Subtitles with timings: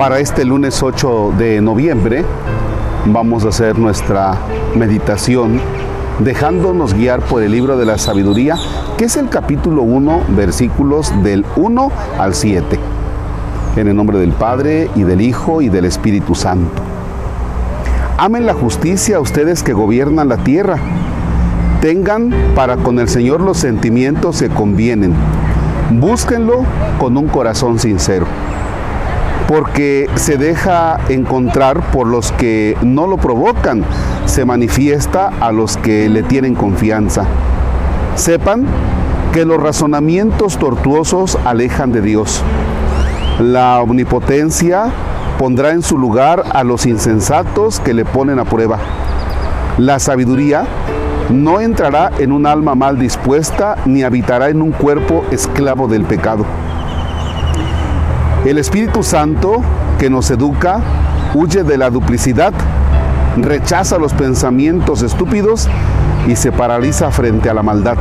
[0.00, 2.24] Para este lunes 8 de noviembre
[3.04, 4.32] vamos a hacer nuestra
[4.74, 5.60] meditación
[6.20, 8.56] dejándonos guiar por el libro de la sabiduría,
[8.96, 12.80] que es el capítulo 1, versículos del 1 al 7.
[13.76, 16.80] En el nombre del Padre y del Hijo y del Espíritu Santo.
[18.16, 20.78] Amen la justicia ustedes que gobiernan la tierra.
[21.82, 25.12] Tengan para con el Señor los sentimientos que convienen.
[25.90, 26.64] Búsquenlo
[26.98, 28.24] con un corazón sincero
[29.50, 33.82] porque se deja encontrar por los que no lo provocan,
[34.26, 37.24] se manifiesta a los que le tienen confianza.
[38.14, 38.64] Sepan
[39.32, 42.44] que los razonamientos tortuosos alejan de Dios.
[43.40, 44.84] La omnipotencia
[45.36, 48.78] pondrá en su lugar a los insensatos que le ponen a prueba.
[49.78, 50.62] La sabiduría
[51.28, 56.44] no entrará en un alma mal dispuesta ni habitará en un cuerpo esclavo del pecado.
[58.44, 59.60] El Espíritu Santo
[59.98, 60.80] que nos educa
[61.34, 62.54] huye de la duplicidad,
[63.36, 65.68] rechaza los pensamientos estúpidos
[66.26, 67.98] y se paraliza frente a la maldad.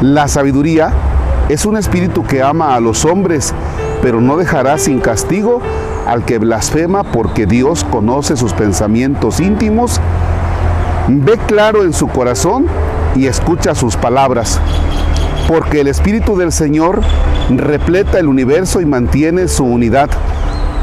[0.00, 0.92] La sabiduría
[1.48, 3.52] es un espíritu que ama a los hombres,
[4.02, 5.60] pero no dejará sin castigo
[6.06, 10.00] al que blasfema porque Dios conoce sus pensamientos íntimos,
[11.08, 12.66] ve claro en su corazón
[13.16, 14.60] y escucha sus palabras,
[15.48, 17.00] porque el Espíritu del Señor
[17.48, 20.10] repleta el universo y mantiene su unidad.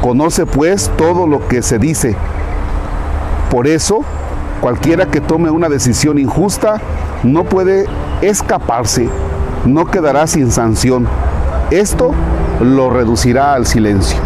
[0.02, 2.16] Conoce pues todo lo que se dice.
[3.48, 4.00] Por eso,
[4.60, 6.80] cualquiera que tome una decisión injusta
[7.22, 7.86] no puede
[8.22, 9.08] escaparse,
[9.64, 11.06] no quedará sin sanción.
[11.70, 12.10] Esto
[12.60, 14.18] lo reducirá al silencio.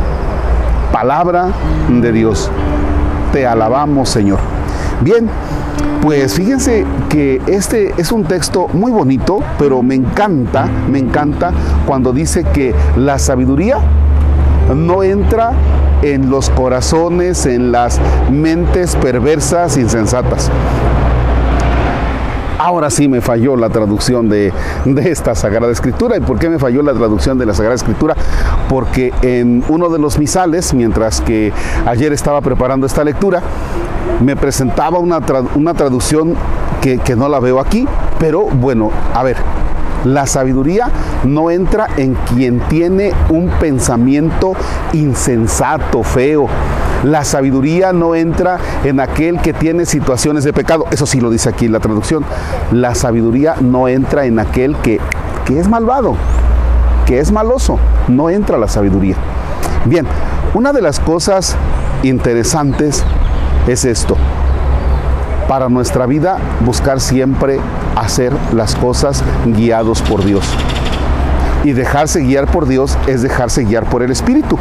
[0.90, 1.50] Palabra
[1.88, 2.50] de Dios.
[3.32, 4.59] Te alabamos, Señor.
[5.02, 5.28] Bien,
[6.02, 11.52] pues fíjense que este es un texto muy bonito, pero me encanta, me encanta
[11.86, 13.78] cuando dice que la sabiduría
[14.74, 15.52] no entra
[16.02, 17.98] en los corazones, en las
[18.30, 20.50] mentes perversas, insensatas.
[22.60, 24.52] Ahora sí me falló la traducción de,
[24.84, 26.18] de, esta Sagrada Escritura.
[26.18, 28.14] ¿Y por qué me falló la traducción de la Sagrada Escritura?
[28.68, 31.54] Porque en uno de los misales, mientras que
[31.86, 33.40] ayer estaba preparando esta lectura,
[34.22, 36.34] me presentaba una, traducción
[36.82, 37.88] que, que no la veo aquí,
[38.18, 39.38] pero bueno, a ver,
[40.04, 40.88] la sabiduría
[41.24, 44.52] no entra en quien tiene un pensamiento
[44.92, 46.46] insensato, feo.
[47.04, 50.84] La sabiduría no entra en aquel que tiene situaciones de pecado.
[50.90, 52.24] Eso sí lo dice aquí la traducción.
[52.72, 55.00] La sabiduría no entra en aquel que,
[55.46, 56.16] que es malvado,
[57.06, 57.78] que es maloso.
[58.08, 59.16] No entra la sabiduría.
[59.86, 60.06] Bien,
[60.52, 61.56] una de las cosas
[62.02, 63.02] interesantes
[63.66, 64.16] es esto.
[65.48, 67.58] Para nuestra vida, buscar siempre
[67.96, 70.44] hacer las cosas guiados por Dios.
[71.64, 74.58] Y dejarse guiar por Dios es dejarse guiar por el Espíritu.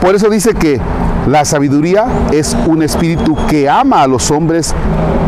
[0.00, 0.80] Por eso dice que
[1.26, 4.74] la sabiduría es un espíritu que ama a los hombres,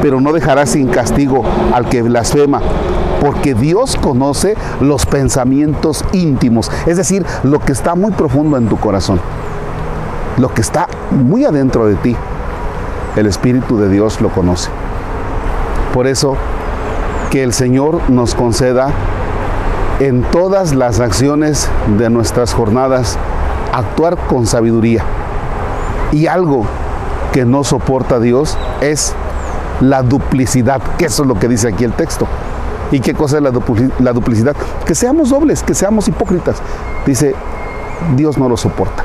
[0.03, 1.43] pero no dejará sin castigo
[1.73, 2.61] al que blasfema,
[3.21, 8.77] porque Dios conoce los pensamientos íntimos, es decir, lo que está muy profundo en tu
[8.77, 9.21] corazón,
[10.37, 12.17] lo que está muy adentro de ti
[13.17, 14.71] el Espíritu de Dios lo conoce.
[15.95, 16.37] Por eso,
[17.31, 18.91] que el Señor nos conceda
[19.99, 23.19] en todas las acciones de nuestras jornadas
[23.73, 25.03] actuar con sabiduría.
[26.13, 26.65] Y algo
[27.33, 29.15] que no soporta Dios es
[29.81, 32.27] la duplicidad, que eso es lo que dice aquí el texto.
[32.91, 33.53] ¿Y qué cosa es la,
[33.99, 34.55] la duplicidad?
[34.85, 36.57] Que seamos dobles, que seamos hipócritas.
[37.05, 37.35] Dice,
[38.15, 39.05] Dios no lo soporta.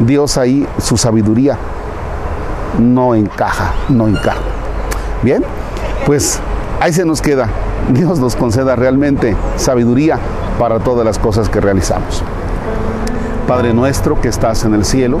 [0.00, 1.58] Dios ahí, su sabiduría
[2.78, 4.40] no encaja, no encaja.
[5.22, 5.44] Bien,
[6.06, 6.40] pues
[6.80, 7.48] ahí se nos queda.
[7.90, 10.18] Dios nos conceda realmente sabiduría
[10.58, 12.22] para todas las cosas que realizamos.
[13.46, 15.20] Padre nuestro que estás en el cielo,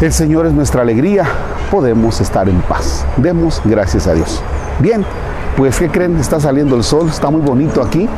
[0.00, 1.24] El Señor es nuestra alegría,
[1.70, 3.04] podemos estar en paz.
[3.18, 4.40] Demos gracias a Dios.
[4.78, 5.04] Bien,
[5.58, 6.16] pues ¿qué creen?
[6.16, 8.08] Está saliendo el sol, está muy bonito aquí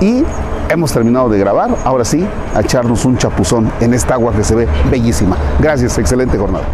[0.00, 0.24] y
[0.68, 1.76] hemos terminado de grabar.
[1.84, 2.26] Ahora sí,
[2.56, 5.36] a echarnos un chapuzón en esta agua que se ve bellísima.
[5.60, 6.64] Gracias, excelente jornada.